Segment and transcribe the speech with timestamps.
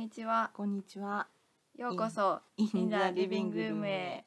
[0.00, 0.50] こんにちは。
[0.54, 1.28] こんにちは。
[1.76, 4.24] ようこそ In- In in the the Living Living Room Room へへ。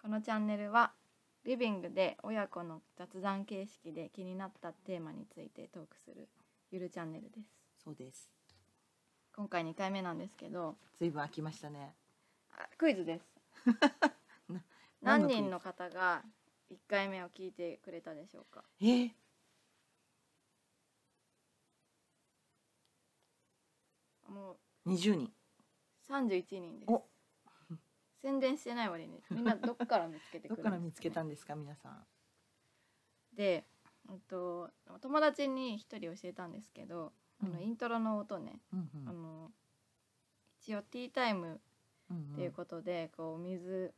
[0.00, 0.92] このチャンネルは
[1.44, 6.28] リビングで親子の雑談形式で気になったテーマについてトークする
[6.70, 7.48] ゆるチャンネルです。
[7.82, 8.30] そうです。
[9.34, 11.96] 今回2回目なんですけど、ずいぶん空きましたね。
[12.52, 13.24] あクイズです。
[14.48, 14.62] な
[15.02, 15.42] 何何のクイズ？
[15.42, 16.22] 人の方が
[16.70, 18.62] 1回目を聞いてくれたでしょうか？
[18.80, 19.10] えー、
[24.84, 25.32] もう二十人。
[26.08, 27.04] 31人ですお。
[28.20, 32.04] 宣伝してない割にみんなどっから見つけてくるんですどっから見つけたねんですか、皆さん。
[33.36, 33.64] で、
[34.08, 34.70] うんと
[35.00, 37.12] 友達に一人教えたんですけど、
[37.42, 39.50] あのうんイントロの音ね、うんうんあの
[40.60, 41.60] 一応ティータイム
[42.10, 43.94] うんっていうことで、こうお水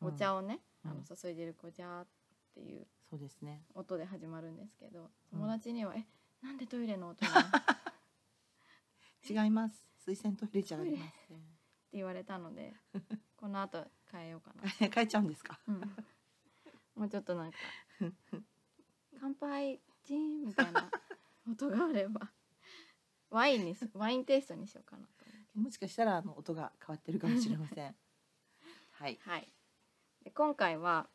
[0.00, 2.06] うんお茶をね、うんあの注いでるこじゃーっ
[2.54, 3.62] ていうそうですね。
[3.74, 6.04] 音で始まるんですけどうん友達には「え
[6.42, 7.91] なんでトイレの音なの?」って
[9.28, 9.86] 違います。
[10.04, 11.38] 水洗トイレじゃありません。
[11.92, 12.74] 言われたので
[13.36, 15.60] この後変えようかな、変えちゃうんですか？
[15.66, 15.80] うん
[16.94, 17.58] もうちょっとなんか
[19.18, 20.90] 「乾杯チーン」みたいな
[21.50, 22.30] 音があれば
[23.30, 27.96] ワインにすワインテイストにしようかなともしかしたら、あの音が変わってるかもしれません。
[28.92, 29.16] はい。
[29.22, 29.52] はい、
[30.22, 31.08] で今回は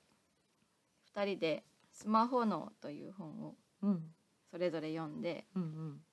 [1.14, 4.16] 2人で「スマホ脳」という本をうん。
[4.50, 6.06] それぞれ読んでうんうん。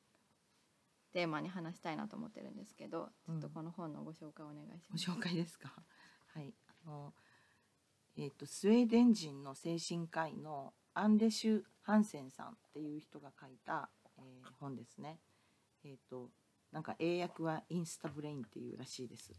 [1.14, 5.10] テーマに話したいなと思ってるんですけどちょっとうんこの本のご紹介お願いしごます。
[5.10, 5.72] 紹介ですか？
[6.34, 6.52] はい。
[6.84, 7.14] あの。
[8.16, 15.18] えっ、と、スウェーデン人の精神科医のアンデシュ・ハンセンさんっていう人が書いた、えー本ですね。
[15.84, 16.30] えっ、と。
[16.72, 19.32] なんか英訳はインスタブレインっていうらしいです。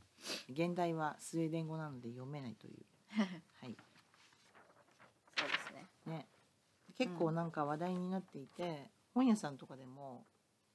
[0.50, 2.86] 現代はスウェーデン語なので読めないという。
[3.60, 3.76] はい。
[5.38, 5.90] そうですね。
[6.06, 6.28] ね。
[6.98, 10.26] 結構なんか話題になっていて、本屋さんとかでも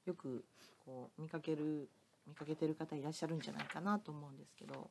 [0.04, 0.44] よく
[0.90, 1.88] こう見かける
[2.26, 4.90] 見かけてる方いらっしゃるんじゃないかなと思うんですけど、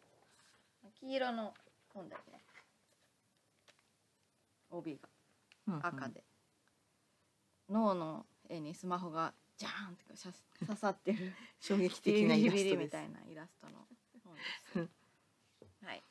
[1.01, 1.53] 黄色の
[1.93, 2.39] 本だよね。
[4.71, 4.97] 帯
[5.67, 6.23] が赤で、
[7.69, 10.05] 脳の絵にスマホがジャーンって
[10.65, 12.77] 刺さってる 衝撃的なイラスト。
[12.77, 13.85] みたいなイラストの
[14.23, 14.89] 本で
[15.67, 15.85] す。
[15.85, 16.03] はい。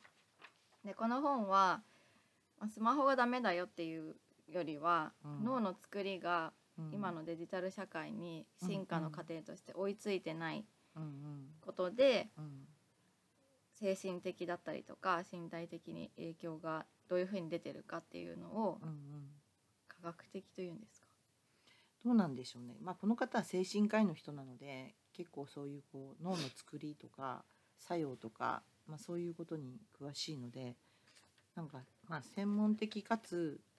[0.85, 1.81] でこの本は
[2.59, 4.15] まあスマホがダメだよっていう
[4.49, 6.58] よりは、うん脳の作りがうん
[6.91, 12.51] 今のデジタル社会に進化の過程として追いついてないうんことでうんうん
[13.75, 18.95] 精神的だったりとか身体的に影響がどういうふうに出てるかっていうのをうんうん
[19.87, 21.07] 科学的というんですか？
[22.03, 22.75] どうなんでしょうね。
[22.81, 27.43] まあこの方は精神科医の人なので、結構そういうこう脳の作りとか
[27.77, 30.75] 作用とか、まあそういうことに詳しいので、
[31.55, 33.59] なんかまあ専門的かつ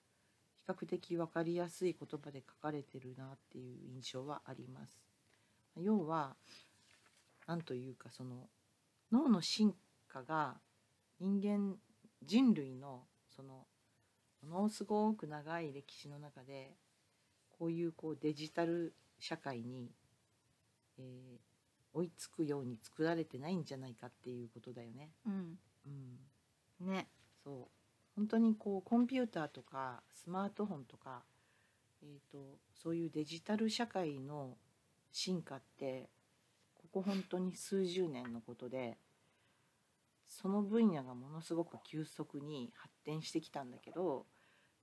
[0.73, 4.99] 較的わかりやすい言葉で書かれてるなっていう印象はあります。
[5.77, 6.35] 要は
[7.47, 8.47] なんというかその
[9.11, 9.73] 脳の進
[10.07, 10.55] 化が
[11.19, 11.75] 人間
[12.23, 13.03] 人類の
[13.35, 13.65] その
[14.47, 16.71] ものすごく長い歴史の中で
[17.57, 19.91] こういうこうデジタル社会に、
[20.97, 21.51] えー
[21.93, 25.09] 追いつくように作られてないんじゃないかっていうことだよね。
[25.25, 25.57] うん、
[26.79, 27.07] うん、ね。
[27.43, 27.80] そう
[28.15, 31.23] 本当にこうコンピューターとかスマートフォンとか、
[32.03, 34.57] えー、とそういうデジタル社会の
[35.11, 36.09] 進化って
[36.75, 38.97] ここ本当に数十年のことで
[40.27, 44.25] その分野がものすごく急速に発展してきたんだけど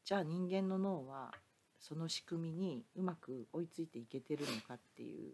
[0.04, 1.32] じゃあ人間の脳は
[1.80, 5.28] その仕組みにうまく追いついていけてるのかってい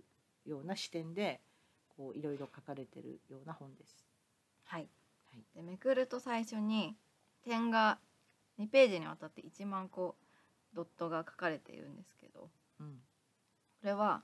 [0.47, 1.41] うような視点で
[1.97, 4.05] こういろいろ書かれてるような本です。
[4.65, 4.89] はい。
[5.31, 6.97] はいでめくると最初に
[7.45, 7.99] 点が
[8.59, 10.17] 2ページにわたって1万個
[10.75, 12.49] ドットが書かれているんですけどこ
[12.81, 12.99] うん。
[13.83, 14.23] れは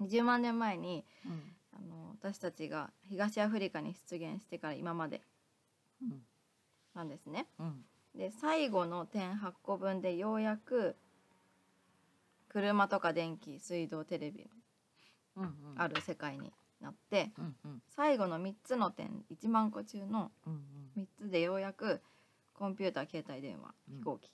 [0.00, 1.56] 20万年前にうん。
[1.74, 5.22] あの私たちが東アフリカに出現してから今まで
[6.02, 6.22] うん。
[6.94, 7.46] なんですね。
[7.58, 7.84] うん。
[8.14, 10.96] で最後の点8個分でようやく
[12.48, 14.50] 車とか電気水道テレビ
[15.76, 17.82] ある世界になってうんうん。
[17.96, 20.52] 最後の3つの点1万個中のうん
[20.96, 21.02] うん。
[21.02, 22.02] 3つでようやく
[22.62, 23.96] コンピューター携帯電話うん。
[23.96, 24.30] 飛行機、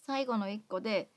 [0.00, 1.10] 最後の1個で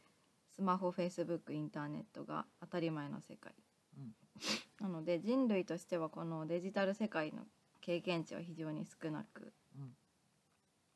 [0.53, 3.53] スマホフェイスブックインターネットが当たり前の世界。
[3.97, 4.13] うん。
[4.81, 7.47] なので人類としてはこのデジタル世界の
[7.79, 9.95] 経験値は非常に少なくうん。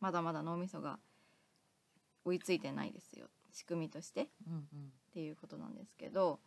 [0.01, 1.00] まだまだ脳みそが
[2.25, 3.30] 追いついてないですよ。
[3.53, 4.24] 仕組みとして。
[4.24, 4.94] っうんうん。
[5.13, 6.41] ていうことなんですけど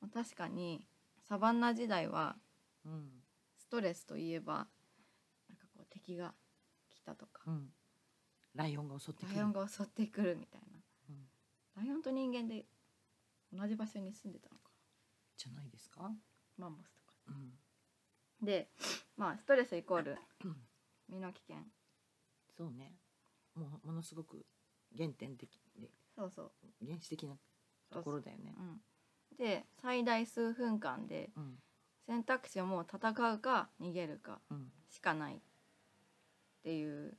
[0.00, 0.84] まあ確かに
[1.28, 2.36] サバンナ時代は
[2.84, 3.22] うん。
[3.58, 4.66] ストレスといえば
[5.48, 6.34] なんかこう敵が
[6.90, 7.44] 来たとか。
[7.46, 7.72] うん
[8.56, 9.34] ライオンが襲ってくる。
[9.36, 10.78] ライオンが襲ってくるみたいな。
[11.10, 11.84] うん。
[11.84, 12.64] ライオンと人間で
[13.52, 14.70] 同じ場所に住んでたのか。
[15.36, 16.16] じゃないですか、な
[16.56, 18.70] マンモスとかうん、で
[19.18, 20.56] まあストレスイコールうん。
[21.08, 21.56] 身の危険。
[22.56, 22.94] そうね。
[23.54, 24.46] もうものすごく
[24.96, 25.90] 原点的で。
[26.16, 26.52] そうそう、
[26.84, 27.36] 原始的な
[27.90, 28.54] ところだよね。
[28.58, 28.62] う
[29.34, 31.58] ん、で最大数分間でうん。
[32.06, 35.40] 選択肢はもう戦うか逃げるかうんしかないっ
[36.62, 37.18] ていう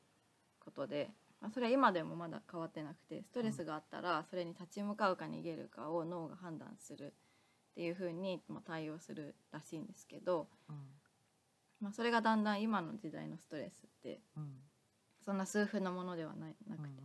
[0.59, 1.11] ことで、
[1.41, 7.09] まあ、それは今でもまだ変わってなくてストレスがあったらそれに立ち向かうか逃げるかを脳が判断するっ
[7.75, 10.75] ていう風にまあ対応するらしいんですけど、うん。
[11.79, 14.55] まあ、それがだんだん今の時代のストレスってうん。
[15.23, 17.01] そんな数分のものではないなくて、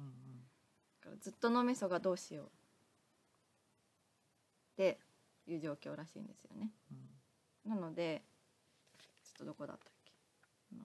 [1.01, 2.49] だからずっと脳みそがどうしようっ
[4.77, 4.99] て
[5.47, 6.71] いう状況らしいんですよね。
[7.67, 7.71] うん。
[7.71, 8.23] なので
[9.25, 10.13] ちょっとどこだったっけ
[10.73, 10.85] あの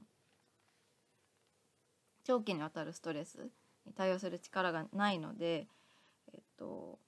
[2.28, 3.50] 長期にわたるストレス
[3.86, 5.70] に対応する力がないので
[6.34, 7.00] えっと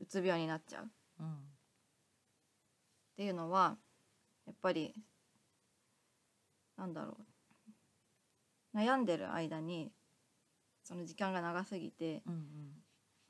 [0.00, 0.84] うつ病になっちゃう。
[0.84, 0.88] っ
[1.20, 1.26] うん
[3.16, 3.76] ていうのは
[4.46, 4.94] やっぱり
[6.78, 7.18] なんだろ
[8.72, 8.78] う。
[8.78, 9.92] 悩んでる間に
[10.82, 12.82] その時間が長すぎてうんうん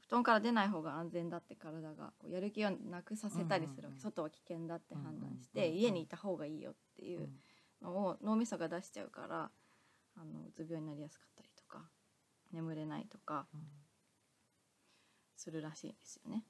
[0.06, 7.28] 布団から出ない方が安全だって体がこうやる気をなくさせたりするうんうんうん外は危険だって判断して、うんうんうんうん家にいた方がいいよっていう
[7.84, 9.50] のを脳みそが出しちゃうから
[10.16, 11.82] あのうつ病になりやすかったりとか
[12.52, 13.60] 眠れないとかうん
[15.36, 16.44] するらしいんですよね。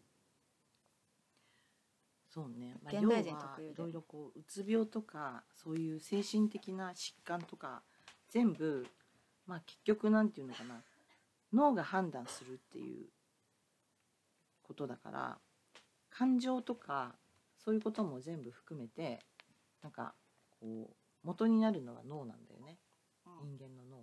[2.29, 3.73] そうね、まあ、現要代人は特有で。
[3.73, 7.83] いろいろこううつ病とかそういう精神的な疾患とか
[8.29, 8.87] 全部
[9.47, 10.83] まあ結局なんていうのかな。
[11.53, 13.07] 脳が判断するっていう
[14.63, 15.39] ことだから
[16.11, 17.15] 感情とか
[17.65, 19.21] そういうことも全部含めて
[19.83, 20.15] なんか
[20.61, 22.79] こう元になるのは脳なんだよね。
[23.43, 23.97] 人間の脳。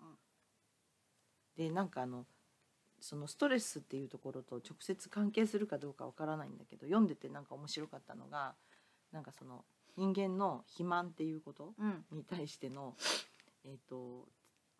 [0.00, 0.16] うん。
[1.56, 2.26] でなんかあの
[3.00, 8.54] そのストレスっていうところと直接関係するかどうかわからないんだけど読んでてなんか面白かったのが
[9.12, 9.64] なんかその
[9.96, 12.04] 人間の肥満っていうことうん。
[12.12, 12.94] に対しての、
[13.64, 14.28] えー、と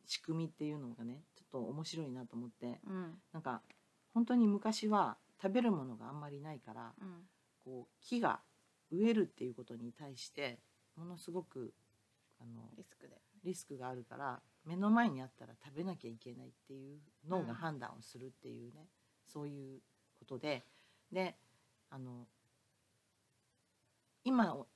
[0.06, 2.78] 仕組みっていうのがねちょっと面白いなと思って。
[2.86, 3.14] うん。
[3.32, 3.62] なんか
[4.12, 7.28] 本当に昔は食べるものがあんまりないからうん。
[7.64, 8.40] こう木が
[8.92, 10.60] 植えるっていうことに対して
[10.96, 11.72] ものすごく
[12.40, 13.16] あのリスクで。
[13.44, 16.98] リスクがあるから目の前にあったら食べなきゃいけないっていう
[17.28, 18.88] 脳うんが判断をするっていうね、
[19.28, 19.80] そういう
[20.18, 20.64] ことで
[21.12, 21.36] で
[21.90, 22.26] あの
[24.24, 24.66] 今を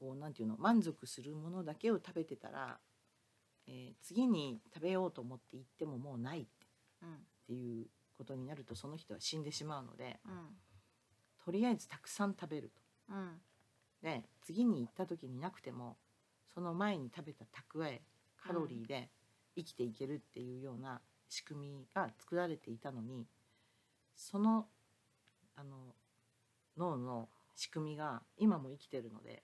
[0.00, 2.78] こうなんていうの満足するものだけを食べてたら、
[3.66, 6.46] えー次に食べようと思って行ってももうないっ
[7.02, 10.56] うんていうことになるとその人は死んでしまうのでうん
[11.44, 12.80] とりあえずたくさん食べると。
[13.10, 13.40] うん
[14.02, 15.96] で次に行った時になくても
[16.54, 18.02] その前に食べた蓄え
[18.36, 19.10] カロリーで
[19.56, 23.26] 生きていけるっていうような仕組みが作られていたのに
[24.14, 24.66] その
[25.56, 25.94] あの
[26.76, 29.42] 脳の仕組みが今も生きてるので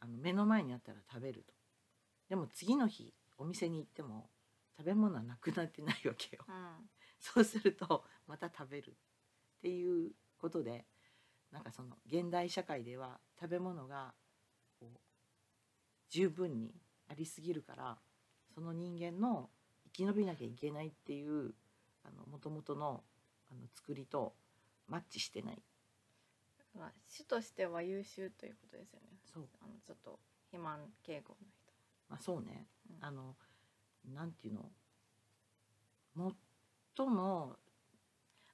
[0.00, 1.54] あの目の前にあったら食べると。
[2.28, 4.30] でも次の日お店に行っても
[4.76, 6.44] 食べ物はなくなってないわけよ。
[6.46, 6.90] うん。
[7.20, 8.94] そうするとまた食べるっ
[9.62, 10.86] ていうことで
[11.50, 14.14] なんかその現代社会では食べ物が
[16.14, 16.70] 十分に
[17.10, 17.98] ありすぎるから
[18.54, 19.50] その人間の
[19.86, 21.52] 生き延びなきゃいけないっていう
[22.04, 23.02] あの元々の
[23.50, 24.32] あの作りと
[24.86, 25.56] マッチしてない。
[25.56, 29.08] だから種としては優秀ということですよね。
[29.24, 29.48] そう。
[29.60, 30.20] あのちょっと
[30.52, 31.72] 肥満傾向の人。
[32.08, 33.04] まあそうね、うん。
[33.04, 33.34] あの
[34.14, 34.70] なんていうの？
[36.96, 37.56] 最も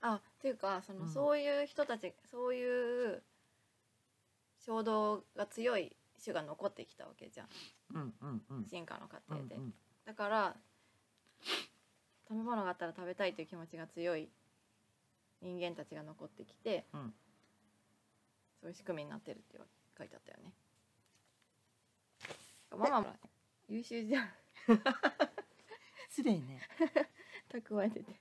[0.00, 1.08] あっていうかその、うん。
[1.08, 3.22] そういう人たちそういう
[4.64, 7.48] 衝動が強い種が残ってきたわけじゃん。
[7.94, 8.66] うんうんうん。
[8.68, 9.74] 進化の過程で、うんうん。
[10.04, 10.56] だから
[12.28, 14.28] 食べ物があったら食べたいという気持ちが強い
[15.42, 17.14] 人間たちが残ってきて、うん。
[18.60, 19.58] そういう仕組みになってるって
[19.96, 20.52] 書いてあったよね。
[22.70, 23.08] ママも
[23.68, 24.28] 優秀じゃん。
[26.08, 26.60] 失礼ね。
[27.50, 28.20] 蓄えてて。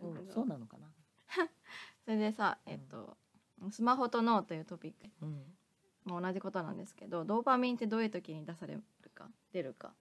[0.00, 0.92] そうそうなのかな。
[2.04, 3.16] それでさえっと、
[3.70, 5.42] スマホと脳というトピックうん。
[6.04, 8.82] も同じことなんですけどドーパミンってどういう時に出される
[9.14, 9.92] か出るか。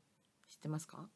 [0.49, 1.07] 知ってますか？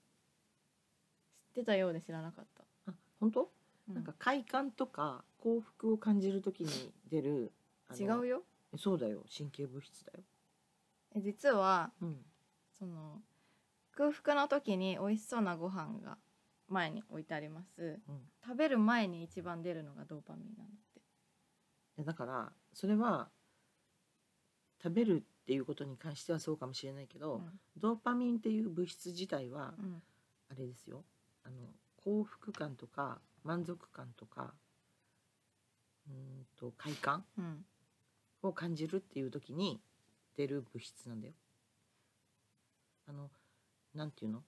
[1.49, 3.51] 知ってたようで知らなかった、あ本当、
[3.89, 7.51] うなんか快感とか幸福を感じるときに出る
[7.89, 8.43] あの違うよ。
[8.73, 9.23] えそうだよ。
[9.35, 10.19] 神経物質だよ、
[11.15, 12.17] え実はうん、
[12.77, 13.21] その
[13.91, 16.17] 空腹の時に美味しそうなご飯が
[16.69, 17.99] 前に置いてあります。
[18.07, 20.86] うん、食べる前に一番出るのがドーパミンなんだってい
[21.97, 23.29] やだからそれは
[24.81, 27.41] 食べるっていうことに関してはそうかもしれないけど、
[27.77, 30.03] ドーパミンっていう物質自体はうんうん。
[30.49, 31.03] あれですよ。
[31.43, 31.55] あの
[31.97, 34.53] 幸福感とか満足感とか
[36.07, 37.65] うんと快感うん。
[38.43, 39.79] を感じるっていう時に
[40.35, 41.33] 出る物質なんだよ。
[43.07, 43.29] あの
[43.95, 44.43] なんていうの？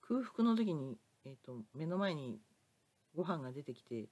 [0.00, 0.96] 空腹の時に、
[1.26, 2.40] えー、と目の前に
[3.14, 4.08] ご飯が出てきて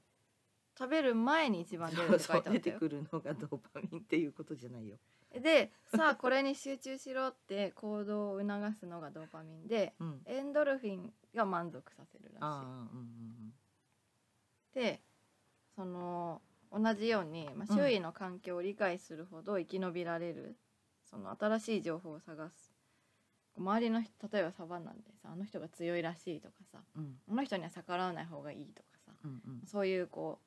[0.79, 2.61] 食べる前に一番出るって書いてあったよ。
[2.61, 4.97] てくるのがドーパミンっていうことじゃないよ。
[5.41, 12.39] でさあこれに集中しろって行動を促すのがドーパミンでうん、エンドルフィンが満足させるらしい。
[12.41, 13.53] ああうんうん
[14.75, 15.01] で
[15.75, 20.57] その同じように、まあ、周囲の環境を理解するほど生き延びられる、
[21.09, 22.77] その新しい情報を探す。
[23.59, 27.17] 周りの人例えばサバンナでさあの人が強いらしいとかさうんうん。
[27.31, 29.67] あの人には逆らわない方がいいとかさうんうん。
[29.67, 30.46] そういうこう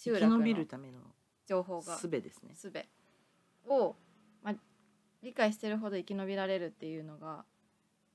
[0.00, 0.98] 集生き延び落のるための
[1.46, 1.96] 情報が。
[1.96, 2.54] 術ですね。
[2.54, 2.72] 術
[3.68, 3.96] を、
[4.42, 4.54] まあ、
[5.22, 7.44] 理解してるほど生き延びられるっていうのが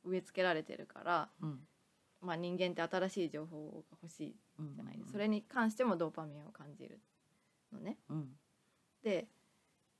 [0.03, 1.59] 植え付けられてるから、うん。
[2.21, 5.11] まあ、人間って新しい情報が欲しいうんじゃないですか。
[5.11, 6.99] それに関してもドーパミンを感じる
[7.71, 7.97] のね。
[8.09, 8.29] うん。
[9.03, 9.27] で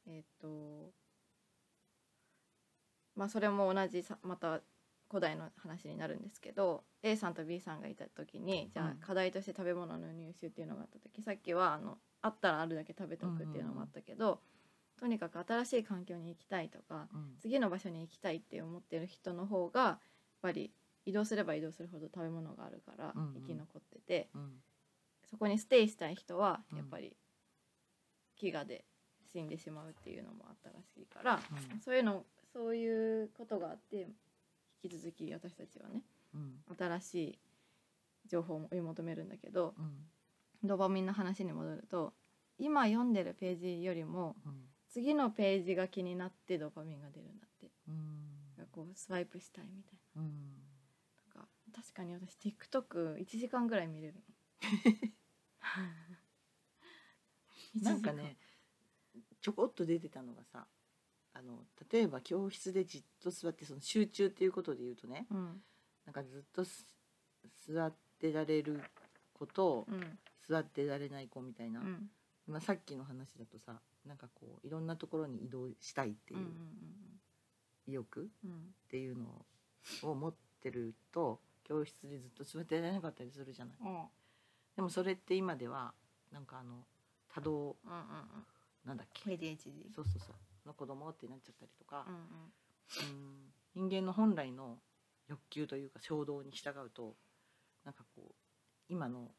[0.08, 0.92] えっ、と
[3.16, 4.62] まあそれも同じさまた
[5.10, 8.90] 古代の話になるんですけど A さんと B さんがいた時にじゃうん。
[8.90, 14.40] あ課題として食べ物の入手っていうのがあった時さっきはあのあったらあるだけ食べておくっていうのもあったけど、
[15.00, 17.36] とにかく新しい環境に行きたいとかうん。
[17.40, 20.00] 次の場所に行きたいって思ってる人の方がやっ
[20.42, 20.72] ぱり
[21.06, 23.34] 移動すれば移動するほど食べ物があるからうんうん。
[23.36, 24.54] 生き残ってて、うん。
[25.30, 26.78] そこにステイしたい人はうん。
[26.80, 27.16] やっぱり
[28.42, 28.86] 飢餓で
[29.32, 31.40] 死んでしまうっていうのもあったらしいから、
[31.74, 31.80] うん。
[31.80, 34.08] そういうのそういうことがあって
[34.86, 36.02] 引き続き私たちはね
[36.34, 36.56] うん。
[36.78, 37.40] 新しい
[38.28, 40.68] 情報を追い求めるんだけどうん。
[40.68, 42.14] ドーパミンの話に戻ると
[42.58, 44.54] 今読んでるページよりもうん。
[44.90, 47.68] 次のページが気になってドーパミンが出るんだって。
[47.88, 48.32] うん。
[48.72, 50.24] こうスワイプしたいみたいうん。
[51.34, 54.22] ななんか確かに私 TikTok1 時間ぐらい見れるの。
[57.82, 58.38] なんかね
[59.42, 60.66] ちょこっと出てたのがさ
[61.38, 61.60] あの
[61.92, 65.62] 例えば教室でじっと座ってその集中っていうことで言うとねうん。
[66.06, 66.86] なんかずっとす
[67.68, 68.82] 座ってられる
[69.34, 70.18] 子とうん。
[70.48, 72.10] 座ってられない子みたいな、うん。
[72.48, 73.74] まあ、さっきの話だとさ
[74.08, 76.40] なんかこういろんなところに移動したいっていう
[77.88, 78.74] 意欲っうん。
[78.90, 79.46] ていうの
[80.04, 83.78] を持ってると教室でずっと座ってられなかったりするじゃない。
[84.76, 85.94] でもそれって今では
[86.32, 86.86] なんかあの
[87.34, 88.46] 多動うんうん
[88.86, 93.90] なんだっけ？ADHD そうそうそうの子供ってなっちゃったりとかうん、うん。
[93.90, 94.78] 人間の本来の
[95.28, 97.16] 欲求というか衝動に従うと
[97.84, 98.34] なんかこう
[98.88, 99.32] 今の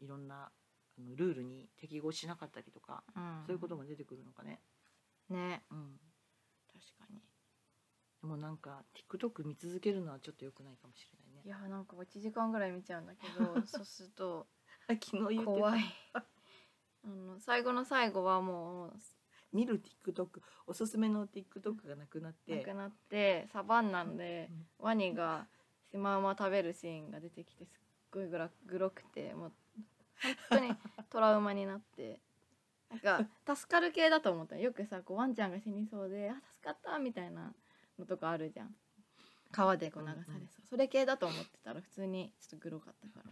[0.00, 0.50] いろんな
[0.98, 3.42] あのルールに適合しなかったりとか、うん。
[3.46, 4.60] そういうことも出てくるのかね。
[5.28, 5.62] ね。
[5.70, 6.00] うん、
[6.72, 7.20] 確かに。
[8.22, 11.42] でもなんか TikTok 見続けるのはちょっと良くないかもしれないね。
[11.44, 14.48] いやなんか1時間ぐらい見ちゃうんだけど そうすると
[14.88, 15.44] 昨日言ってた。
[15.44, 15.84] 怖い。
[16.14, 18.96] あの最後の最後はもう
[19.52, 22.56] 見る TikTok おすすめの TikTok がなくなって。
[22.56, 25.46] なくなってサバンナでワニが
[25.90, 29.52] シマウマ食べるシーンが出てきてすっごいグラグロくてもう
[30.50, 30.74] 本当に
[31.10, 32.20] トラウマになって。
[32.88, 34.56] なんか助かる系だと思った。
[34.56, 37.52] よくさこうワンちゃんが死にそうで「あ助かった」みたいな
[37.98, 38.74] のとかあるじゃん。
[39.50, 43.30] 川でこう流されそう、うんうんそれ系だと思ってたら普通にちょっとグロかったから。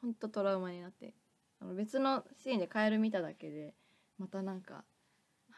[0.00, 1.14] ほんとトラウマになって。
[1.60, 3.74] あの別のシーンでカエル見ただけで
[4.18, 4.84] またなんか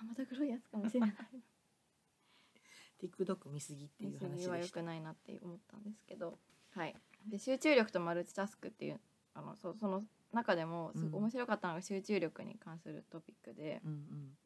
[0.00, 1.14] あまたグロいやつかもしれない。
[3.00, 4.50] TikTok 見すぎっていう話でした。
[4.52, 6.38] は良くないなって思ったんですけど、
[6.70, 6.94] はい、
[7.28, 9.00] で集中力とマルチタスクっていう
[9.34, 11.14] あのそその中でもすうん。
[11.14, 14.38] 面白かったのが集中力に関するトピックで、うんうん、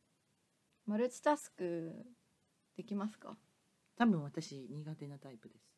[0.86, 2.04] マルチタスク
[2.76, 3.36] できますか？
[3.96, 5.70] 多分私苦手なタイプです。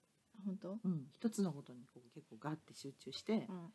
[0.47, 3.73] 本当、うん、一つのことにこう結構ガッて集中して、うん、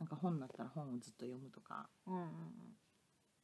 [0.00, 1.88] なんか本だったら本をずっと読むとか。
[2.06, 2.28] うんうん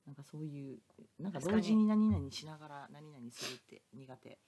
[0.06, 0.78] なんかそういう
[1.18, 1.87] なんか同時に。
[1.87, 4.38] 何々しながら何々するって苦手。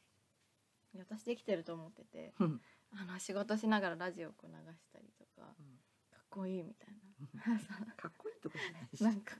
[0.96, 2.60] 私できてると思っててうん。
[2.92, 6.94] あの仕事しながらラジオをこう流したりとかかっこいいみたい
[7.34, 7.58] な。
[7.96, 9.04] かっこいいとかじゃないし。
[9.04, 9.36] なんか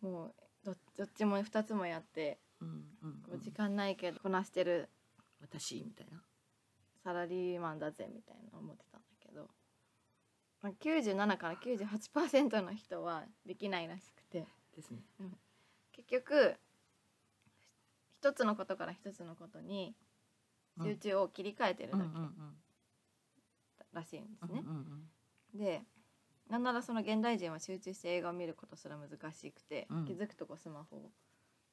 [0.00, 4.88] もうどどっちも2つもやってうんうんこう時間ないけどこなしてる
[5.40, 6.22] 私みたいな。
[7.08, 9.48] サラリーマンだぜみたいな思ってたんだけど、
[10.60, 14.46] まあ、97から98%の人はできないらしくて
[14.78, 15.02] ですね。
[15.92, 16.56] 結局
[18.20, 19.94] 一つのことから一つのことに
[20.80, 22.32] 集中を切り替えてるだうんうんうん。
[23.78, 24.62] けらしいんですね。
[24.64, 24.68] うん。
[24.68, 25.02] うん
[25.54, 25.82] で
[26.48, 30.04] なんならその現代人は集中して映画を見ることすら難しくて、うん。
[30.06, 31.10] 気づくとこうスマホを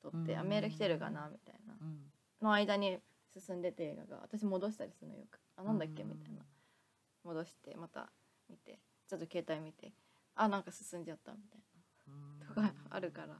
[0.01, 0.39] 取って、うん。
[0.39, 1.75] あメール来てるかなみたいな。
[1.79, 1.99] うん。
[2.41, 2.97] の間に
[3.37, 5.39] 進んでて映画が私戻したりするのよく。
[5.55, 6.41] あなんだっけうんみたいな。
[7.23, 8.09] 戻してまた
[8.49, 9.93] 見てちょっと携帯見て
[10.35, 11.74] あなんか進んじゃったみたいうん
[12.47, 13.35] とかあるから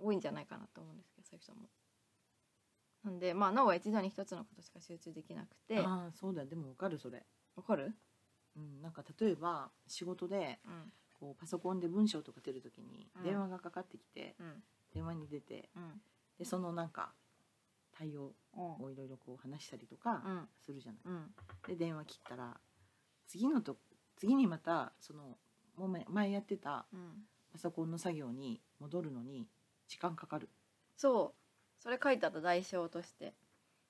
[0.00, 1.68] 多いんじゃないかなと思うんですけどそういう人も。
[3.04, 5.80] なんでまあ脳は一度に一つのことしか集中できなくて。
[5.80, 7.24] わああそうだでもわかるそれ、
[7.66, 7.94] かる、
[8.56, 10.92] うん、なんか例えば仕事でうん。
[11.18, 13.22] こうパソコンで文章とか出るときにうん。
[13.22, 14.62] 電話がかかってきて、うん。
[14.94, 16.00] 電話に出てうん。
[16.38, 17.12] でそのなんか
[17.96, 18.84] 対応うん。
[18.84, 20.48] をいろいろこう話したりとかうん。
[20.64, 21.00] するじゃない。
[21.04, 21.34] うん。
[21.68, 22.56] で電話切ったら
[23.26, 23.76] 次のと
[24.16, 25.38] 次にまたその
[25.76, 29.46] もう前前やってたうんパソコンの作業に戻るのに
[29.86, 30.48] 時間かかる。
[30.96, 31.82] そう。
[31.82, 33.34] それ書いてあった代償として。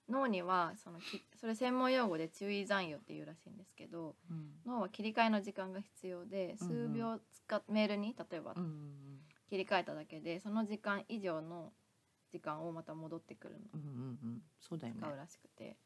[0.08, 4.16] 脳にはそのきそれ専門用語で注意残余っていうらしいんですけど
[4.66, 6.88] 脳は切り替えの時間が必要でうんうん。
[6.88, 9.20] 数秒使っメールに例えばうんうん。
[9.48, 11.72] 切り替えただけでその時間以上の
[12.30, 13.60] 時間をまた戻ってくるの。
[13.74, 14.18] うんうんうん。
[14.24, 15.00] うんそうだよね。
[15.00, 15.76] 使うらしくて。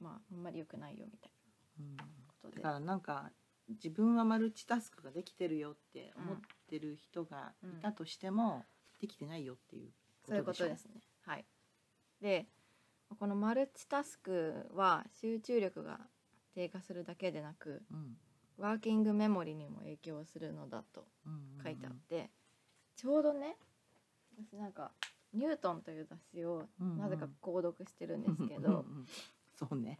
[0.00, 1.32] まああんまり良くないよみたい
[1.80, 2.62] うんなことで。
[2.62, 3.30] だからなんか
[3.74, 6.36] 自分はマルチタスクができてるよって思っ
[6.68, 8.64] てる人がいたとしても、
[9.00, 9.90] できてないよっていう
[10.26, 11.00] そういうことですね。
[11.26, 11.44] はい。
[12.20, 12.46] で
[13.18, 16.00] このマルチタスクは集中力が
[16.54, 18.16] 低下するだけでなくうん。
[18.58, 22.30] ワーキングメモリにも影響するのだとうんうんうん書いてあって、
[22.96, 23.56] ちょうどね
[24.36, 24.92] 私なんか
[25.34, 26.98] 「ニュートン」という雑誌をうんうん。
[26.98, 29.06] なぜか購読してるんですけうんど、うん
[29.56, 29.98] そうね。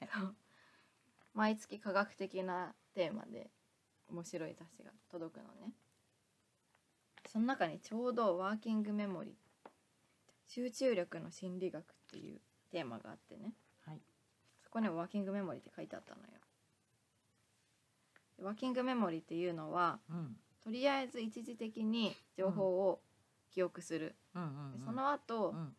[1.35, 3.51] 毎月科学的なテーマで
[4.13, 5.73] 面白い雑誌が届くのね。
[7.27, 9.35] その中にちょうどワーキングメモリ
[10.47, 12.41] 集中力の心理学っていう
[12.71, 13.55] テーマがあってね。
[13.87, 14.01] はい。
[14.63, 16.27] そこにもワーキングメモリって書いてあったのよ。
[18.37, 20.37] でワーキングメモリっていうのはうん。
[20.63, 23.01] とりあえず一時的に情報を
[23.51, 24.83] 記憶する、うん。
[24.85, 25.75] その後、うん。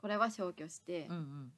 [0.00, 1.52] これは消去して、うんうん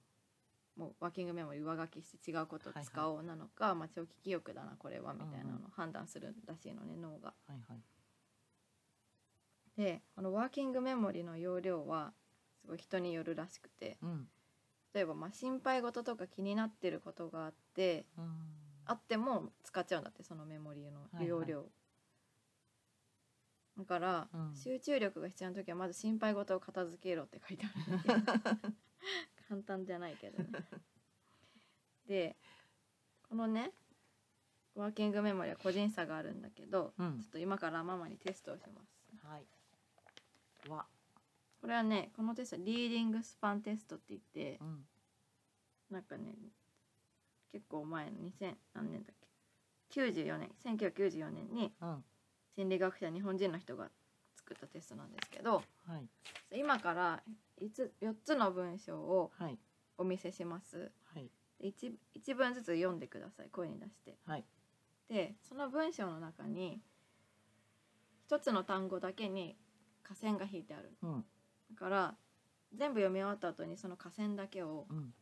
[0.78, 7.34] もうワーキングメモリ上書きして違うことを使おうなのか、まあ、長期記憶だなこれはみたいなのを判断するらしいのね脳が。
[7.46, 7.80] はいはい。
[9.76, 12.12] でこのワーキングメモリの容量は
[12.60, 13.98] すごい人によるらしくて。
[14.02, 14.28] うん。
[14.94, 18.36] 例えばまあ心配事とか気になってることがあってうん。
[18.86, 21.66] あっても使っちゃうんだってそのメモリの容量、
[23.76, 24.56] だから、うん。
[24.56, 27.94] 集中力が必要な時はまず心配事を片付けろって書いてある。
[27.94, 28.74] んだけど
[29.48, 30.48] 簡単じゃないけどね。
[32.06, 32.36] で
[33.28, 33.72] このね
[34.74, 39.26] ワーキングメモリは個人差があるんだけど、うんちょっと今からママにテストをします。
[39.26, 40.70] はい。
[40.70, 40.86] わ。
[41.60, 44.84] これはねこのテストはリーディングスパンテストって言ってうん
[45.90, 46.34] なんかね
[47.52, 49.16] 結構前の2000何年だっ
[49.90, 52.04] け？94年1994年にうん
[52.54, 53.90] 心理学者日本人の人が
[54.48, 56.08] 作ったテストなんですけどはい。
[56.58, 57.22] 今から
[57.60, 59.58] 5つ4つの文章をはい。
[60.00, 60.92] お見せします。
[61.12, 61.28] はい。
[61.60, 64.16] で 1, 一文ずつ読んでください声に出して。
[64.26, 64.44] はい。
[65.10, 66.80] でその文章の中に
[68.30, 69.56] 1つの単語だけに
[70.02, 70.96] 下線が引いてある。
[71.02, 71.24] うん。
[71.74, 72.14] だから
[72.74, 75.12] 全部読み終わった後にその下線だけをうん。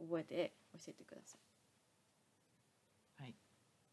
[0.00, 1.38] 覚えて教えてくださ
[3.18, 3.22] い。
[3.22, 3.34] はい。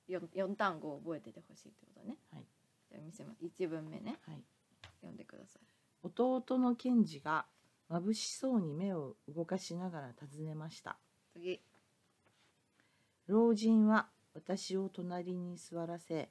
[0.09, 2.17] 4, 4単語を覚えててほしいってことね。
[2.33, 2.45] はい。
[2.89, 3.43] じゃあ見せます。
[3.43, 4.17] 1文目ね。
[4.25, 4.43] はい
[5.01, 5.61] 読んでください。
[6.03, 7.45] 弟の賢治が
[7.89, 10.97] 眩しそうに目を動かしながら尋ねました。
[11.33, 11.61] 次。
[13.27, 16.29] 老人は私を隣に座らせ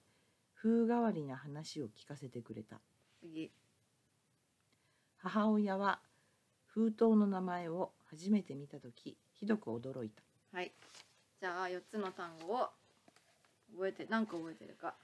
[0.54, 2.80] 風変わりな話を聞かせてくれた。
[3.20, 3.52] 次。
[5.18, 6.00] 母親は
[6.66, 10.22] 封筒の名前を初めて見た時ひどく驚いた。
[10.52, 10.72] はい。
[11.40, 12.68] じゃあ4つの単語を
[13.72, 14.94] 覚えて何個覚えてるか。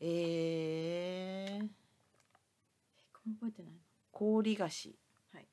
[0.00, 1.68] えー、
[3.24, 3.74] 覚えてない
[4.10, 4.98] 氷菓子。
[5.32, 5.48] はい。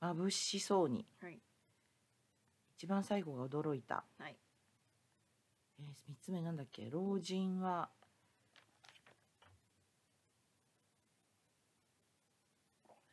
[0.00, 1.06] 眩しそうに。
[1.22, 1.40] のはい。
[2.76, 4.36] 一番最後が驚いた、はい。
[5.78, 6.88] えー、3つ目なんだっけ？
[6.90, 7.90] 老人は。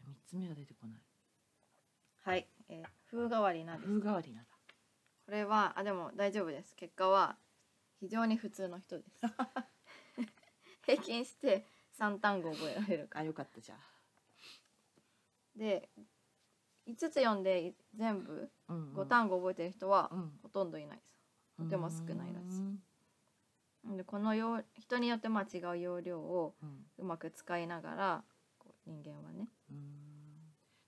[0.08, 1.02] 3つ目は出てこない。
[2.22, 3.88] はい、えー風変わりなです。
[3.88, 4.46] 風変わりなだ。
[5.26, 6.76] これはあでも大丈夫です。
[6.76, 7.38] 結果は
[8.00, 9.22] 非常に普通の人です。
[10.86, 11.66] 平均して
[12.00, 13.80] 3単語覚えられるかあよかったじゃあ
[15.58, 15.90] で
[16.88, 18.94] 5つ読んで全部うんうん。
[18.94, 20.32] 5単語覚えてる人はうん。
[20.42, 21.14] ほとんどいないです。
[21.58, 22.62] とても少ないらし
[23.94, 23.98] い。
[23.98, 26.86] でこのよう人によってまあ違う要領をうん。
[27.00, 28.24] うまく使いながら
[28.58, 29.78] こう人間はね、うん。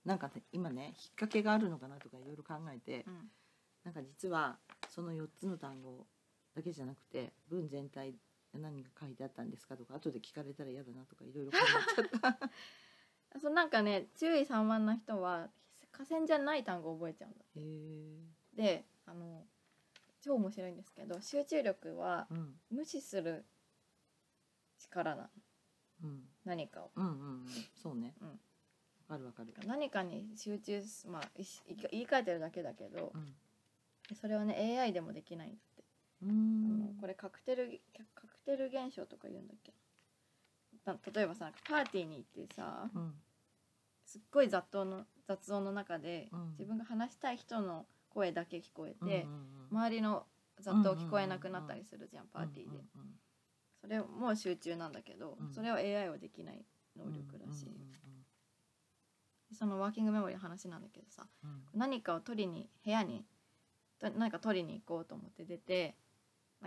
[0.04, 3.30] なんかね今ね引っ掛けがあるのかなとかいろいろ考えて、うん。
[3.84, 6.06] なんか実はその4つの単語
[6.54, 8.14] だけじゃなくて文全体
[8.58, 9.76] 何が書いてあったんですか？
[9.76, 12.50] とか後で聞かれたら嫌だなとかいろいろ考えちゃった。
[13.40, 15.48] そのなんかね注意散漫な人は
[15.92, 18.56] 河川じゃない単語を覚えちゃうんだへえ。
[18.56, 19.46] であの
[20.20, 22.60] 超面白いんですけど集中力はうん。
[22.70, 23.44] 無視する
[24.78, 25.28] 力なの。
[26.02, 26.28] うん。
[26.44, 26.90] 何かを。
[26.96, 27.46] うんうんうん。
[27.82, 28.14] そうね。
[28.20, 28.28] うん。
[28.30, 28.36] わ
[29.08, 29.54] かるわかる。
[29.66, 31.46] 何かに集中すまあいい
[31.92, 33.36] 言い換えてるだけだけどうん。
[34.16, 35.50] それはね AI でもできない。
[35.50, 35.69] んだって、
[36.22, 36.80] あん。
[36.80, 37.80] のこれカクテル
[38.14, 39.72] カクテル現象とか言うんだっけ？
[40.84, 43.14] な例えばさパーティーに行ってさうん。
[44.04, 46.50] すっごい雑音の雑音の中で、うん。
[46.58, 49.78] 自分が話したい人の声だけ聞こえうんて、うん。
[49.78, 50.26] 周りの
[50.58, 53.10] 雑音聞こえなくなったりするじゃん、パーティーで、うんうん
[53.80, 55.52] それも集中なんだけど、うん。
[55.54, 56.66] それは AI はできない
[56.98, 57.74] 能うん力らしい、うん
[59.52, 61.62] そのワーキングメモリーの話なんだけどさうんうん。
[61.74, 63.24] 何かを取りに部屋に
[63.98, 65.96] と何か取りに行こうと思って出て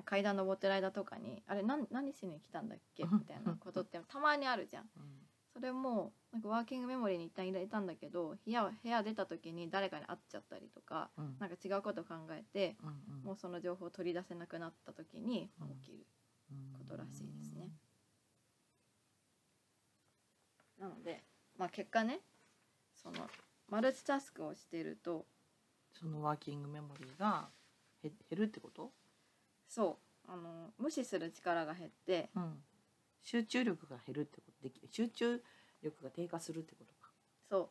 [0.01, 3.03] 階段登ってる間とかにあれ何何しに来たんだっけ？
[3.03, 4.89] みたいなことってたまにあるじゃん。
[5.53, 11.25] それもなんかワーキングメモリーに一旦入れたんだけど部屋部屋出た時に誰かに会っちゃったりとかうん。
[11.25, 13.23] うんなんか違うこと考えてうんうん。
[13.23, 15.69] もうその情報を取り出せなくなった時にうん。
[15.82, 16.06] 起きる
[16.75, 17.69] ことらしいですね。
[20.79, 21.23] なので、
[21.58, 22.21] まあ、結果ね
[22.95, 23.29] その
[23.69, 25.25] マルチタスクをしていると
[25.93, 27.47] そのワーキングメモリーが
[28.03, 28.91] へ減るってこと、
[29.73, 30.31] そう。
[30.31, 32.63] あの無視する力が減ってうん、
[33.23, 35.43] 集中力が減るってことでき集中
[35.81, 37.12] 力が低下するってことか。
[37.49, 37.69] そ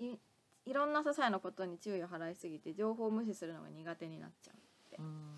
[0.00, 0.04] う。
[0.04, 0.18] い
[0.66, 4.52] いろんな些細なことに注意を払いすぎて情報を無視するのが苦手になっちゃ
[4.98, 5.02] う。
[5.02, 5.36] うーん。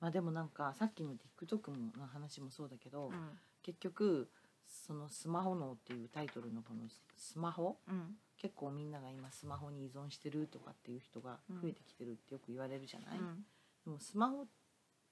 [0.00, 3.38] まあでもなんかさっきの TikTok の話もそうだけど、うん。
[3.62, 4.30] 結局
[4.66, 7.76] そのスマホ脳っていうタイトルのこのスマホ？
[7.86, 13.44] うん結構みんなが今スマホに依存してるとかっていう人が増えてきてるってよく言われるじゃない、うん。
[13.84, 14.46] でもスマホっ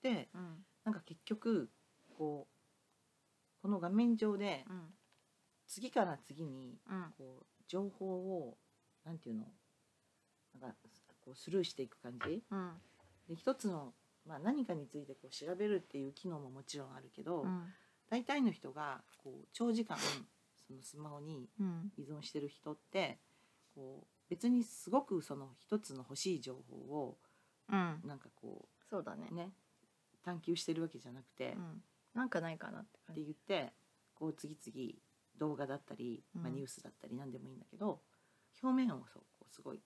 [0.03, 0.65] てうん。
[0.85, 1.71] なんか結局
[2.19, 4.95] こうこの画面上でうん。
[5.67, 7.15] 次から次にうん。
[7.17, 8.59] こう情報を
[9.05, 9.47] なんていうの？
[10.61, 10.77] なんか
[11.25, 12.43] こうスルーしていく感じ？
[12.51, 12.73] うん。
[13.29, 13.95] で一つの、
[14.27, 17.63] まあ、何かについてこう調べるっていう機能ももちろんあるけど、うん。
[18.11, 19.97] 大体の人がこう長時間
[20.73, 21.93] そのスマホにうん。
[21.97, 23.19] 依存してる人って
[23.75, 27.19] こう別にすごくその一つの欲しい情報を
[27.71, 28.01] うん。
[28.05, 29.29] なんかこそうだね。
[29.31, 29.51] うね
[30.25, 31.83] 探求してるわけじゃなくて、っうん。
[32.15, 33.73] なんかないかなって感てじ言って
[34.15, 34.93] こう次々
[35.39, 38.01] 動画だったり、まあ、うんニュースだったり何でもいいんだけど、
[38.63, 39.81] 表面をそうこうすごい、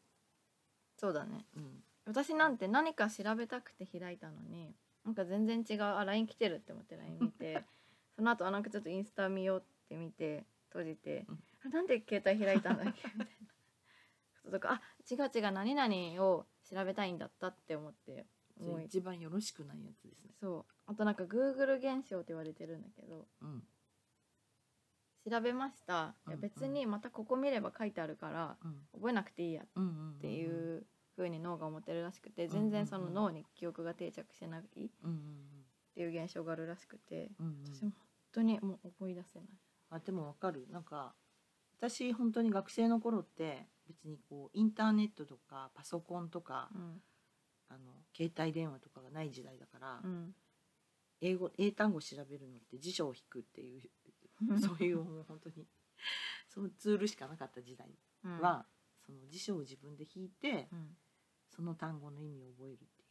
[0.98, 1.46] そうだね。
[1.56, 7.64] うん、私なんて何か調べたくて開いたのになんか全然違うあ LINE 来てるって思って LINE 見て
[8.16, 10.44] その後あなんかちょっとインスタ見ようって見て
[10.78, 13.08] 閉じて、うんあなんで携帯開いたんだっけ？
[13.14, 13.30] みたいなこ
[14.44, 20.30] ととかあ違う違う何々を調べたいんだったって思ってそれもう一番よろしくないやつですね。
[20.40, 20.72] そう。
[20.86, 23.66] あとなんか Google 現象って言われてるんだけどうん。
[25.28, 25.92] 調べました。
[25.94, 26.40] いやうんうん。
[26.40, 28.88] 別にまたここ見れば書いてあるからうん。
[28.92, 30.86] 覚えなくていいやっていう
[31.16, 34.90] 風に脳が思ってるらしくて全然その脳に記憶が定着してないってい
[36.04, 38.00] う現象があるらしくてうんうん私も本
[38.32, 39.48] 当にもう思い出せない。
[39.90, 40.66] あでもわかる。
[40.70, 41.14] なんか
[41.78, 47.02] 私本当に学生の頃って別にこうインターネットとかパソコンとか、うん。
[47.68, 50.34] あの携帯電話とかがない時代だから、うん。
[51.20, 53.82] 英語英単語調べるのって辞書を引くっていう
[54.60, 55.66] そういうもう本当に
[56.48, 58.40] そのツールしかなかった時代うん。
[58.40, 58.66] は、
[59.04, 60.96] その辞書を自分で引いてうん。
[61.48, 63.06] その単語の意味を覚えるってい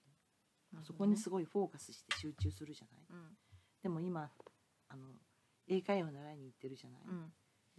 [0.74, 0.84] う、ね。
[0.84, 3.38] そこにすごいフォーカスして集中するじゃない、うん。
[3.82, 4.32] でも今
[4.90, 5.20] あの
[5.68, 7.34] 英会話習いに行ってるじゃない、うん。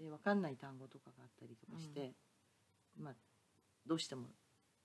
[0.04, 2.12] で分かんない単語とかがあったりとかして、
[2.98, 3.14] まあ
[3.86, 4.28] どうしても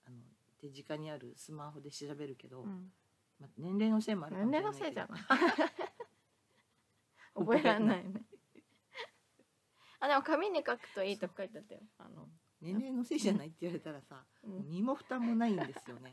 [0.06, 0.16] あの
[0.60, 2.92] 手近にあるスマホで調べるけど、うん。
[3.40, 5.16] まあ、年齢のせいもあるか年もしれないけど。
[5.18, 5.72] 齢のせいじゃない。
[7.34, 8.22] 覚えられないね。
[9.98, 11.80] あでも紙に書くといいとか書いてあったよ。
[11.98, 12.28] あの、
[12.60, 14.68] 年齢のせいじゃないって言われたらさ、うん。
[14.68, 16.10] 身も蓋もないんですよね。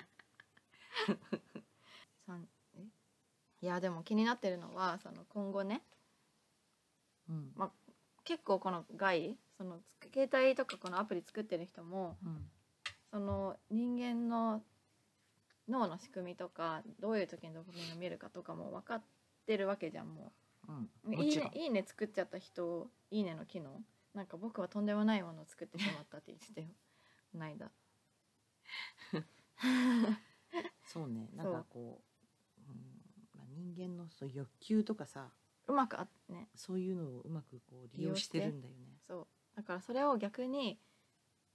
[2.75, 2.88] え？
[3.62, 5.84] いやでも気になってるのはその今後ね
[7.30, 7.52] うん。
[7.56, 7.72] ま
[8.24, 12.50] 結構この害そのつ携帯とかこのアプリ作ってる人もうん。
[13.12, 14.62] その人間の
[15.68, 19.02] 脳の仕組みとかどういう時にドーパミンが見えるかとかも分かっ
[19.46, 20.32] てるわけじゃんも
[20.68, 20.72] う。
[20.72, 21.52] ん、ういいもちろん。
[21.52, 23.82] ねいいね作っちゃった人いいねの機能。
[24.13, 26.68] なんか僕はとんでもないものを作ってしまったって言ってたよ。
[27.32, 27.72] こないだ
[30.84, 31.30] そうね。
[31.36, 32.02] なんかこ
[32.68, 32.78] う、うん
[33.36, 35.30] まあ、人間のそう欲求とかさ
[35.69, 36.49] うまくあね。
[36.55, 38.88] そういうのをうまくこう利用してるんだよね。
[39.08, 39.27] そう。
[39.55, 40.79] だからそれを逆に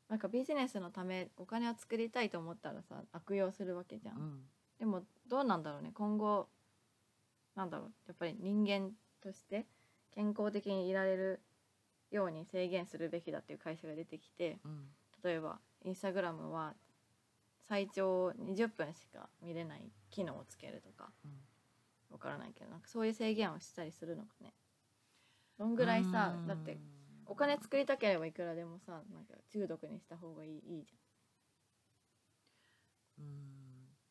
[0.09, 4.41] なんかビジネスのためお金を作りたいと思ったらさ悪用するわけじゃん、うん。
[4.79, 5.91] でもどうなんだろうね。
[5.93, 6.49] 今後
[7.57, 7.93] なんだろう。
[8.07, 9.67] やっぱり人間として
[10.13, 11.41] 健康的にいられる
[12.13, 14.89] ように制限するべきだっていう会社が出てきてうん。
[15.25, 16.75] 例えばインスタグラムは
[17.67, 21.11] 最長20分しか見れない機能をつけるとか
[22.15, 24.55] わからないけどなんかそういう制限をしたりするのかね。
[25.59, 26.79] どんぐらいさだって
[27.27, 30.97] お金作りたければいくらでもさなんか中毒にした方がいいいいじ
[33.19, 33.25] うん。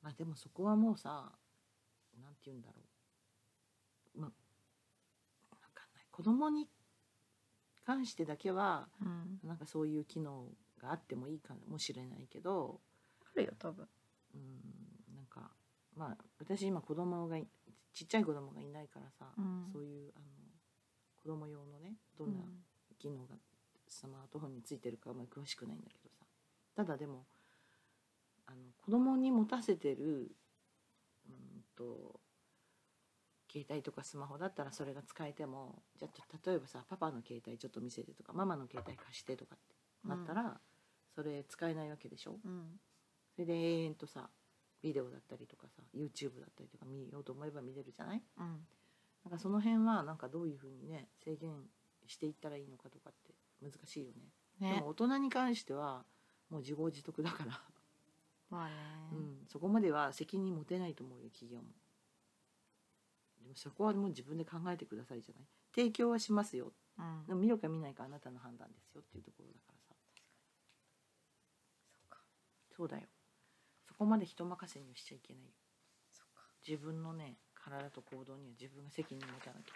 [0.02, 1.32] まあでもそこはもうさ
[2.22, 2.74] なんて言うんだろ
[4.18, 4.20] う。
[4.20, 4.32] まあ
[5.52, 6.06] わかんない。
[6.12, 6.68] 子供に
[7.86, 10.48] 関してだけはゃん、うん、なんかそういう機能
[10.82, 12.82] があってもいいかもしれないけど
[13.22, 13.88] あるよ多分。
[14.36, 15.16] うん。
[15.16, 15.52] なんか
[15.96, 17.48] まあ私今子供がい
[17.94, 19.70] ちっちゃい子供がいないからさ、うん。
[19.72, 20.26] そういうあの
[21.22, 22.42] 子供用のねどんな
[23.00, 23.36] 機能が
[23.88, 26.26] スマートフォンについてるかあんまり詳しくないんだけどさ。
[26.76, 27.26] ただでも
[28.48, 30.36] あの子供に持たせてる
[31.28, 32.20] うんと
[33.52, 40.60] 携帯とかスマホだったらそれが使えてもじゃあ例えばさパパの携帯ちょっと見せてとかママの携帯貸してとかってなったら、
[41.16, 42.40] それ使えないわけでしょ？
[42.44, 42.80] うん。
[43.36, 44.28] それで永遠とさ
[44.84, 48.22] ビデオだったりとかさ YouTube だったりとか見ようと思えば見れるじゃない？
[48.38, 48.68] うん。
[49.24, 51.54] なんかその辺はなんかどういうふうにね制限
[52.06, 54.22] していったらいいのかとかって難しいよね。
[54.60, 56.04] でねも大人に関しては
[56.50, 57.62] もう自業自得だから、
[58.50, 58.74] まあね、
[59.14, 61.64] うん、そこまでは責任持てないと思うよ企業も。
[63.42, 65.46] でもそこはもう自分で考えてくださいじゃない？
[65.74, 66.74] 提供はしますよ。
[67.00, 67.26] うん。
[67.26, 69.96] でも見るか見ないかあなたの判断ですよっていうところだからさ。
[71.90, 72.20] そっか。
[72.76, 73.04] そうだよ。
[73.08, 73.13] そ
[74.04, 75.52] こまで人任せにはしちゃいけないよ。
[76.68, 79.76] 自分のね体と行動には自分が責任持たなきゃ。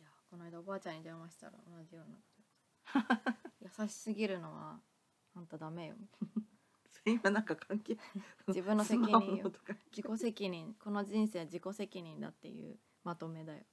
[0.00, 3.04] いやこの間おばあちゃんに電話したら同じような
[3.60, 4.80] 優しすぎるのは
[5.34, 5.96] あんたダメよ。
[7.04, 8.02] 今なんか関係な
[8.48, 9.52] 自分の責任よ。
[9.94, 10.74] 自己責任。
[10.74, 13.66] この人生は自己責任だっていうまとめだよ。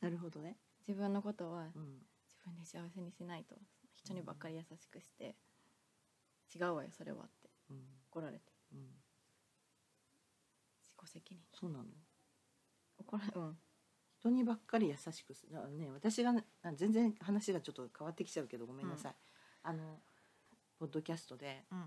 [0.00, 0.56] なるほどね。
[0.86, 2.06] 自分のことはうん。
[2.28, 3.56] 自分で幸せにしないと。
[3.96, 5.34] 人にばっかり優しくして。
[6.54, 7.50] 違うわよそれはって。
[7.70, 7.84] うん。
[8.10, 8.80] 怒られてうん。
[10.84, 11.42] 自己責任。
[11.52, 11.84] そうなの？
[12.98, 13.58] 怒られうん。
[14.18, 15.56] 人にばっかり優しくする。
[15.76, 16.34] ね私が
[16.74, 19.14] 全然話がちょっと変わってきちゃうけどごめんなさい、
[19.62, 20.00] あの
[20.78, 21.78] ポッドキャストでうん。
[21.78, 21.82] あ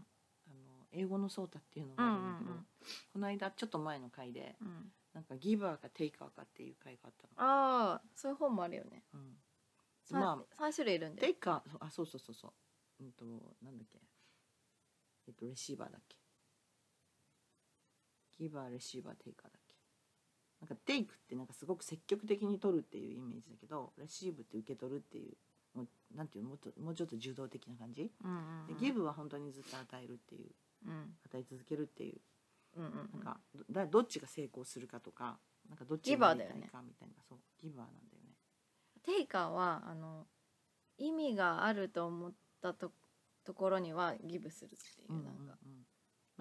[0.53, 2.65] の英語のソータっていうのがあるんだけど、うんうんうん。
[3.13, 4.91] この間ちょっと前の回でうん。
[5.13, 7.49] なんかギバーかテイカーかっていう回があったの。
[7.49, 9.03] ああそういう本もあるよね。
[9.13, 9.35] うん、
[10.05, 13.03] 三まあ三種類いるんでテイカーあそうそうそうそう。
[13.03, 13.25] うんと
[13.61, 13.99] なんだっけ。
[15.27, 16.15] えっとレシーバーだっけ
[18.41, 19.75] ギバーレシーバーテイカーだっけ？
[20.61, 26.49] なんかテイクってなんかすごく積極的に取るっていうイメージだけどレシーブって受け取るっていうもうなんていうの？
[26.49, 28.67] もっともうちょっと受動的な感じ、うんうんうん。
[28.67, 30.49] でギブは本当にずっと与えるっていう
[30.87, 31.15] うん。
[31.25, 32.21] 与え続けるっていう。
[32.77, 36.69] うんうんなんかどだどっちが成功するかとかなんかどっちギバーだよね。
[36.71, 37.15] かみたいな。
[37.27, 38.29] そうギバーなんだよね。
[39.03, 40.25] テイカーはあの
[40.97, 42.91] 意味があると思ったと
[43.43, 45.57] ところにはギブするっていうなんか、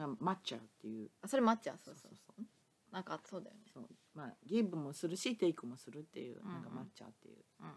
[0.06, 1.10] まあ、マッチャーっていう。
[1.22, 2.44] あそれマッチャーそうそうそそう
[2.92, 3.62] なんかそうだよね。
[3.72, 3.88] そう。
[4.14, 7.74] まあギブもするしテイクもするっていううんうんなんかマッチャーっていう、っうんうん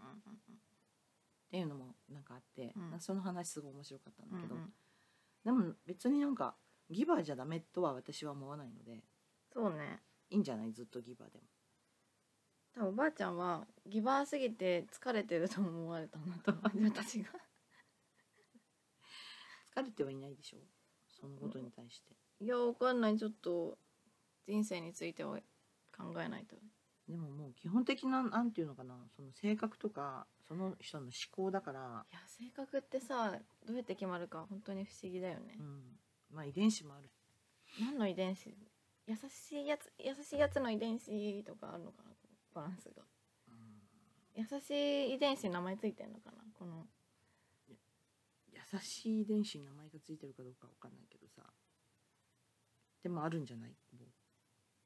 [1.51, 2.99] ていうのもなんかあって、うん。
[2.99, 4.73] その話すごい面白かったんだけど、うんうん。
[5.43, 6.55] でも別になんか
[6.89, 9.03] ギバーじゃダメとは私は思わないので。
[9.53, 10.01] そうね。
[10.29, 10.73] いいんじゃない？
[10.73, 11.43] ずっとギバーでも。
[12.73, 16.63] 多分おばあちゃんはギバーすぎて疲れてると思われたんだと思う。
[16.73, 17.29] 自分たちが。
[19.75, 20.57] 疲れてはいないでしょ
[21.23, 23.17] そのことに対して、いやわかんない。
[23.17, 23.77] ちょっと
[24.45, 25.37] 人生については
[25.97, 26.57] 考えないと。
[27.07, 28.95] でももう基本的ななんていうのかな。
[29.15, 35.55] その性格とかその人の思考だから、いや性格ってさどうやって決まるか本当に不思議だよね。
[35.57, 35.81] う、ん、
[36.29, 37.09] まあ遺伝子もある。
[37.79, 38.53] 何の遺伝子？
[39.07, 42.11] 優しいやつ優しいやつの遺伝子とかあるのかな
[42.53, 43.03] バランスが。
[44.35, 46.87] 優しい遺伝子に名前ついてんのかなこの
[48.73, 51.43] 優しい遺伝子に名前がついてるかどうかわかんないけどさ。
[53.03, 53.69] でもあるんじゃない？
[53.69, 54.07] もう。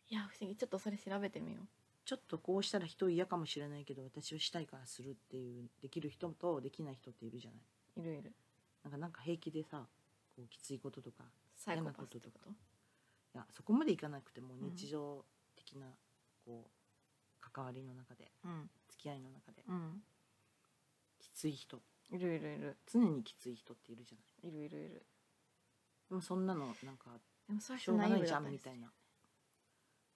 [0.10, 0.56] いや不思議。
[0.56, 1.62] ちょっとそれ調べてみよ
[2.06, 7.60] ちょっとこうしたら人嫌かもしれないけど私はしたいからするっていうできる人とできない人っているじゃない？
[7.98, 8.34] ういるいる。
[8.84, 9.86] なんかなんか平気でさ
[10.36, 11.24] こうきついこととか
[11.56, 12.50] サイコパスってこと？
[12.50, 12.54] い
[13.38, 15.24] やそこまでいかなくてもうん日常
[15.56, 15.88] 的な
[16.46, 18.70] こう関わりの中でうん。
[18.90, 20.02] 付き合いの中でうん。
[21.20, 22.78] きつい人いるいるいる。
[22.92, 24.50] 常にきつい人っているじゃない。
[24.50, 25.06] いるいるいる。
[26.10, 27.12] でもそんなのなんか
[27.48, 28.88] でもそういうしょうがないじゃんみたいな、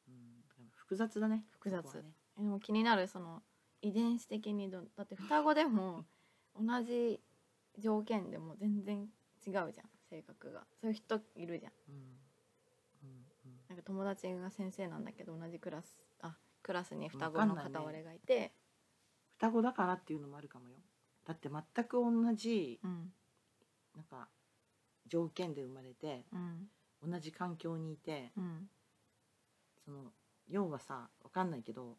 [0.08, 1.82] うん、だから複雑だね複雑。
[1.84, 2.12] そこはね。
[2.38, 3.42] でも気になるその
[3.82, 6.06] 遺伝子的にどだって双子でも
[6.58, 7.22] 同じ
[7.78, 9.10] 条件でも全然
[9.46, 9.74] 違うじゃん
[10.10, 10.66] 性格が。
[10.80, 11.74] そういう人いるじゃん。
[11.90, 11.96] うん。
[11.96, 13.26] うん。
[13.46, 13.62] うん。
[13.68, 17.72] なんか友達が先生なんだけど同じクラスあクラスに双子のわかんないね。
[17.72, 18.54] 片割れがいて、
[19.38, 20.78] 双子だからっていうのもあるかもよ
[21.32, 23.14] だって全く同じうん。
[23.96, 24.28] なんか
[25.08, 26.68] 条件で生まれてうん。
[27.10, 28.70] 同じ環境にいてうん。
[29.86, 30.12] その
[30.50, 31.96] 要はさわかんないけど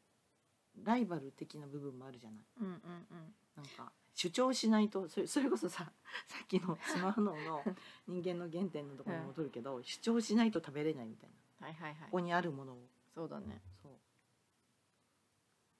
[0.85, 2.45] ライバル的な部分もあるじゃない。
[2.61, 3.35] うんうんうん。
[3.57, 5.91] なんか主張しないとそれそれこそさ
[6.29, 7.65] さっきの スマホ脳の
[8.07, 11.67] 人間の原点のところに戻るけど、主張しないと食べれないみたいな。
[11.67, 12.05] はいはいはい。
[12.05, 12.89] ここにあるものを。
[13.15, 13.63] そうだね。
[13.83, 13.93] そう。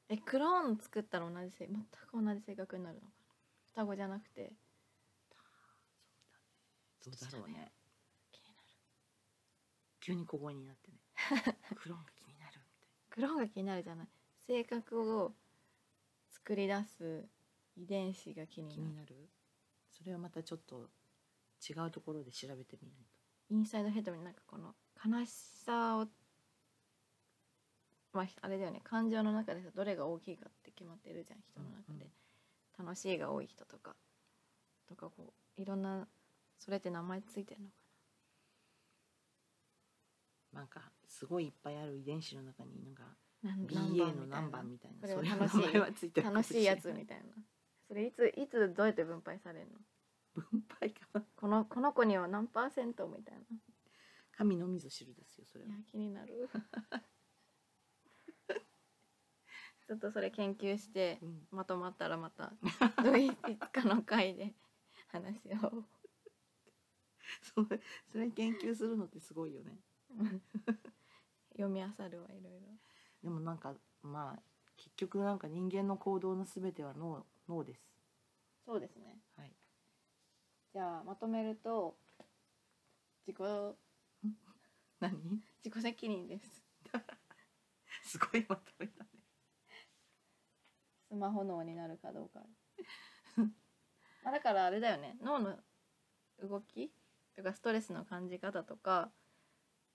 [0.09, 3.07] えクローン作ったら同じ性全く同じ性格になるのか。
[3.07, 3.22] な
[3.75, 4.53] 双子じゃなくて。
[7.05, 7.73] どうだろうね
[8.31, 8.59] 気になる。
[10.01, 10.99] 急に小声になってね。
[11.75, 14.09] クローンが気になるみたいクローンが気になるじゃない。
[14.47, 15.35] 性格を
[16.31, 17.29] 作り出す
[17.77, 18.83] 遺伝子が気になる。
[18.83, 19.31] になる？
[19.91, 20.91] それはまたちょっと
[21.69, 23.11] 違うところで調べてみないと。
[23.51, 26.09] インサイドヘッドになんかこの悲しさを
[28.13, 32.11] まああれだよね感情の中でさどれが大きいかって決まってるじゃん人の中で、
[32.83, 33.95] 楽しいが多い人とか
[34.89, 36.07] とかこういろんな
[36.59, 37.75] それって名前ついてるのか
[40.53, 40.63] な？
[40.65, 43.03] んかすごいいっぱいある遺伝子の中になんか
[43.45, 45.09] BA の何番みたいな？
[45.09, 47.25] そういう楽しいはついてる楽しいやつれなみたいな。
[47.89, 50.43] それいついつどうやって分配されるの？
[50.43, 51.23] 分配かな？
[51.37, 53.43] このこの子には何パーセントみたいな。
[54.37, 55.71] 神のみぞ知るですよそれは。
[55.71, 56.49] いや気になる
[59.93, 61.47] ちょっとそれ研究してうん。
[61.51, 62.51] まとまったらまた
[63.05, 64.55] どういつかの回で
[65.09, 65.85] 話を。
[67.55, 67.79] それ
[68.11, 69.79] それ研究するのってすごいよね。
[71.53, 72.69] 読み漁るはいろいろ。
[73.23, 74.43] でもなんかまあ
[74.79, 77.87] 結局なんか人間の行動のすべては脳脳です。
[78.65, 79.21] そうですね。
[79.37, 79.53] はい。
[80.73, 81.99] じゃあまとめると
[83.27, 83.77] 自己
[85.01, 85.43] 何？
[85.63, 86.63] 自己責任です。
[88.05, 89.12] すごいまとめだね
[91.13, 92.41] スマホ脳になるかどうか。
[94.25, 95.19] まあだからあれだよね。
[95.21, 95.59] 脳の
[96.41, 96.91] 動き
[97.37, 99.13] とかストレスの感じ方とか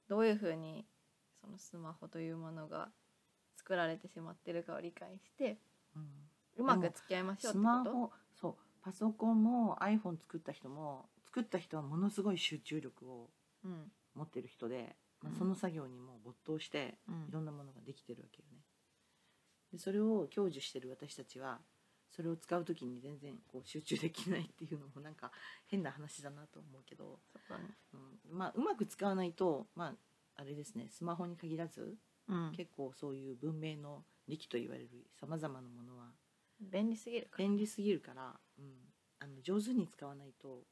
[0.07, 0.87] どういうふうに
[1.41, 2.91] そのスマホというものが
[3.55, 5.59] 作られてしまってるかを理解して
[5.95, 6.29] うん。
[6.57, 8.55] うまく付き合いましょうってスマことホそう。
[8.83, 13.31] パソコンも iPhone 作った人も作った人はものすごい集中力を
[13.63, 13.91] うん。
[14.13, 15.39] 持ってる人で、まあうん。
[15.39, 17.25] その作業にもう没頭してうん。
[17.27, 18.56] いろんなものができてるわけよね。
[19.71, 21.59] でそれを享受してる私たちは
[22.09, 25.31] それを使う時に全然こう集中できないっていうのもなんか
[25.67, 27.75] 変な話だなと思うけど、そうだね。
[27.93, 29.93] うん、まあうまく使わないとまあ
[30.41, 32.51] あれですねスマホに限らずうん。
[32.55, 36.11] 結構そういう文明の利器と言われるさまざまなものは
[36.59, 37.45] 便利すぎるから。
[37.45, 38.65] 便利すぎるから、うん、
[39.19, 40.63] あの上手に使わないと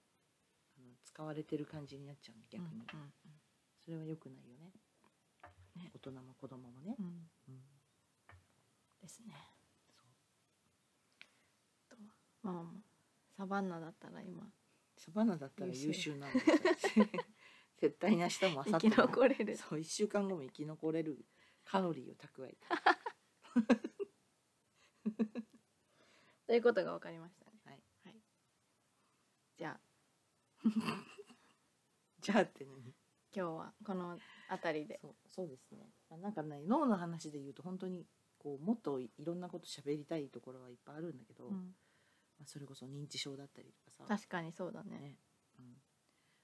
[0.77, 3.11] あの使われてる感じになっちゃうね逆に、うんうん。
[3.83, 4.71] それは良くないよね。
[5.75, 5.91] ね。
[5.93, 6.95] 大人も子供もね。
[6.99, 7.05] う、ん。
[7.47, 7.61] うん、
[9.05, 9.33] ですね。
[11.87, 11.97] そう。
[11.97, 12.03] と
[12.43, 12.63] まあまあ
[13.37, 14.43] サバンナだったら今。
[14.97, 16.17] サバンナだったら優秀。
[16.17, 17.05] なんですよ。
[17.77, 19.57] 絶対に明日も明後生き日も残れる。
[19.57, 21.25] そう1週間後も生き残れる
[21.63, 22.57] カロリーを蓄えて。
[26.47, 27.51] ということが分かりましたね。
[27.65, 28.15] はい、はい、
[29.57, 29.79] じゃあ。
[32.21, 32.95] じゃあって何？
[33.35, 34.17] 今日はこの
[34.49, 34.99] 辺りで。
[35.01, 38.07] そうそうですね、まあ、なんかね脳の話で言うと本当に
[38.45, 41.73] こうもっといろんなこと喋りたいところはいっぱいあるんだけど、まうん。
[42.39, 44.03] あ、それこそ認知症だったりとかさ。
[44.07, 44.99] 確かにそうだね。
[44.99, 45.15] ね、
[45.59, 45.65] うん。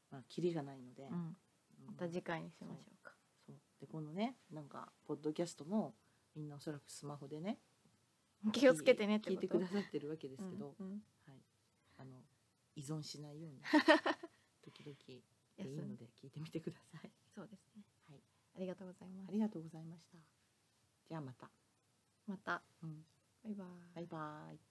[0.09, 1.09] まあ、キリがないので、うん。
[1.11, 1.35] うん。
[1.85, 3.13] また次回にしましょうか。
[3.45, 3.55] そう。
[3.79, 5.93] でこのねなんかポッドキャストも
[6.35, 7.59] みんなおそらくスマホでね
[8.51, 10.87] 気をつけてねって聞いてくださってるわけですけど、うん。
[10.87, 11.03] うん。
[11.27, 11.41] はい、
[11.99, 12.23] あの
[12.75, 13.61] 依存しないように
[14.65, 16.09] 時々でいいので。
[16.19, 17.11] 聞いてみてください。
[17.35, 17.83] そうですね。
[18.09, 18.23] はい、
[18.55, 19.29] ありがとうございます。
[19.29, 20.17] ありがとうございました。
[21.07, 21.51] じゃあまた。
[22.32, 22.63] また。
[22.82, 23.05] うん、
[23.43, 23.67] バイバイ。
[23.93, 24.70] バイバイ。